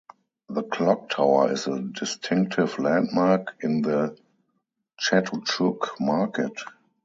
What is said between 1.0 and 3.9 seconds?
tower is a distinctive landmark in